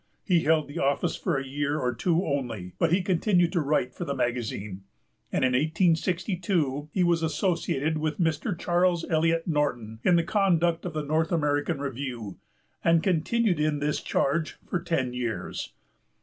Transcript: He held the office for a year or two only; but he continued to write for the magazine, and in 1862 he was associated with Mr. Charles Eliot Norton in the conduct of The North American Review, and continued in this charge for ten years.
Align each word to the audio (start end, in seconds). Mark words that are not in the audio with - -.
He 0.25 0.45
held 0.45 0.67
the 0.67 0.79
office 0.79 1.15
for 1.15 1.37
a 1.37 1.45
year 1.45 1.77
or 1.79 1.93
two 1.93 2.25
only; 2.25 2.73
but 2.79 2.91
he 2.91 3.03
continued 3.03 3.51
to 3.51 3.61
write 3.61 3.93
for 3.93 4.03
the 4.03 4.15
magazine, 4.15 4.81
and 5.31 5.45
in 5.45 5.51
1862 5.51 6.89
he 6.91 7.03
was 7.03 7.21
associated 7.21 7.99
with 7.99 8.19
Mr. 8.19 8.57
Charles 8.57 9.05
Eliot 9.11 9.45
Norton 9.45 9.99
in 10.03 10.15
the 10.15 10.23
conduct 10.23 10.85
of 10.87 10.93
The 10.93 11.03
North 11.03 11.31
American 11.31 11.77
Review, 11.79 12.39
and 12.83 13.03
continued 13.03 13.59
in 13.59 13.77
this 13.77 14.01
charge 14.01 14.57
for 14.65 14.79
ten 14.81 15.13
years. 15.13 15.71